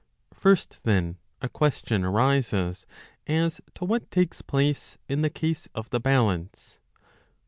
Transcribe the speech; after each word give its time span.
FIRST, 0.33 0.79
then, 0.81 1.19
a 1.43 1.47
question 1.47 2.03
arises 2.03 2.87
as 3.27 3.61
to 3.75 3.85
what 3.85 4.09
takes 4.09 4.41
place 4.41 4.97
in 5.07 5.21
the 5.21 5.29
case 5.29 5.69
of 5.75 5.91
the 5.91 5.99
balance. 5.99 6.79